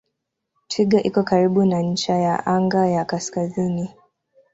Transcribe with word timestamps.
Twiga 0.69 0.99
iko 1.07 1.19
karibu 1.29 1.61
na 1.71 1.79
ncha 1.87 2.13
ya 2.25 2.35
anga 2.55 2.81
ya 2.95 3.03
kaskazini. 3.11 3.85